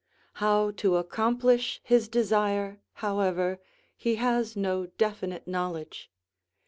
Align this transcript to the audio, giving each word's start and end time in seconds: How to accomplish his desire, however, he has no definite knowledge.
How 0.41 0.71
to 0.77 0.95
accomplish 0.97 1.79
his 1.83 2.07
desire, 2.07 2.81
however, 3.05 3.59
he 3.95 4.15
has 4.15 4.55
no 4.55 4.87
definite 4.87 5.47
knowledge. 5.47 6.09